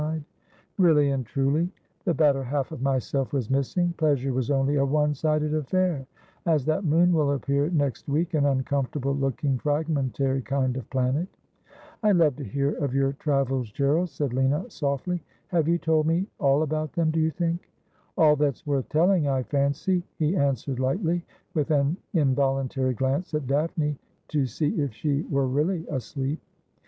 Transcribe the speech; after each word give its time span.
'Not 0.01 0.07
for 0.07 0.07
your 0.07 0.15
Linage, 0.15 0.17
ne 0.17 0.31
for 0.33 0.33
your 0.33 0.65
MichesseJ 0.65 0.71
169' 0.73 0.95
Really 0.97 1.11
and 1.11 1.25
truly; 1.27 1.71
the 2.05 2.13
better 2.15 2.43
half 2.43 2.71
of 2.71 2.81
myself 2.81 3.33
was 3.33 3.49
missing. 3.51 3.93
Pleasure 3.97 4.33
was 4.33 4.49
only 4.49 4.75
a 4.77 4.83
oue 4.83 5.13
sided 5.15 5.53
affair, 5.53 6.07
as 6.47 6.65
that 6.65 6.83
moon 6.85 7.13
will 7.13 7.33
appear 7.33 7.69
next 7.69 8.09
week— 8.09 8.33
an 8.33 8.47
uncomfortable 8.47 9.13
looking 9.15 9.59
fragmentary 9.59 10.41
kind 10.41 10.75
of 10.75 10.89
planet.'' 10.89 11.27
I 12.01 12.13
love 12.13 12.35
to 12.37 12.43
hear 12.43 12.71
of 12.83 12.95
your 12.95 13.13
travels, 13.13 13.71
Gerald,' 13.71 14.09
said 14.09 14.33
Lina 14.33 14.67
softly.' 14.71 15.21
Have 15.49 15.67
you 15.67 15.77
told 15.77 16.07
me 16.07 16.25
all 16.39 16.63
about 16.63 16.93
them, 16.93 17.11
do 17.11 17.19
you 17.19 17.29
think?'' 17.29 17.69
All 18.17 18.35
that's 18.35 18.65
worth 18.65 18.89
telling, 18.89 19.27
I 19.27 19.43
fancy,' 19.43 20.03
he 20.17 20.35
answered 20.35 20.79
lightly, 20.79 21.23
with 21.53 21.69
an 21.69 21.95
involuntary 22.15 22.95
glance 22.95 23.35
at 23.35 23.45
Daphne 23.45 23.99
to 24.29 24.47
see 24.47 24.69
if 24.81 24.93
she 24.93 25.21
were 25.29 25.45
really 25.47 25.85
asleep. 25.89 26.41